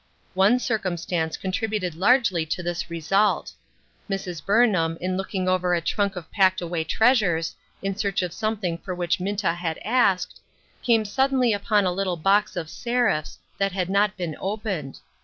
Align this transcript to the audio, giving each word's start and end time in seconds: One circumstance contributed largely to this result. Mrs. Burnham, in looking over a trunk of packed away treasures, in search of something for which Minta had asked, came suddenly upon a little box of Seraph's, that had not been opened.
One 0.33 0.57
circumstance 0.57 1.37
contributed 1.37 1.93
largely 1.93 2.43
to 2.47 2.63
this 2.63 2.89
result. 2.89 3.53
Mrs. 4.09 4.43
Burnham, 4.43 4.97
in 4.99 5.15
looking 5.15 5.47
over 5.47 5.75
a 5.75 5.79
trunk 5.81 6.15
of 6.15 6.31
packed 6.31 6.59
away 6.59 6.83
treasures, 6.85 7.55
in 7.83 7.95
search 7.95 8.23
of 8.23 8.33
something 8.33 8.79
for 8.79 8.95
which 8.95 9.19
Minta 9.19 9.53
had 9.53 9.77
asked, 9.85 10.39
came 10.81 11.05
suddenly 11.05 11.53
upon 11.53 11.85
a 11.85 11.91
little 11.93 12.17
box 12.17 12.55
of 12.55 12.67
Seraph's, 12.67 13.37
that 13.59 13.73
had 13.73 13.91
not 13.91 14.17
been 14.17 14.35
opened. 14.39 14.97